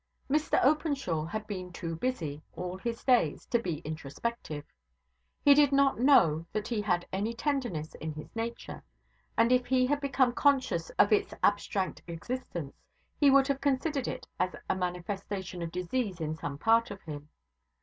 [0.27, 4.65] Mr Openshaw had been too busy, all his days, to be introspective.
[5.45, 8.81] He did not know that he had any tenderness in his nature;
[9.37, 12.81] and if he had become conscious of its abstract existence
[13.19, 17.29] he would have considered it as a manifestation of disease in some part of him.